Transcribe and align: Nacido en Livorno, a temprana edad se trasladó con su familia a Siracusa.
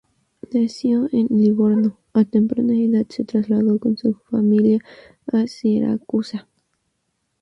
Nacido 0.51 1.07
en 1.11 1.27
Livorno, 1.29 1.99
a 2.13 2.25
temprana 2.25 2.73
edad 2.73 3.05
se 3.07 3.23
trasladó 3.23 3.77
con 3.77 3.97
su 3.99 4.15
familia 4.31 4.79
a 5.27 5.45
Siracusa. 5.45 6.47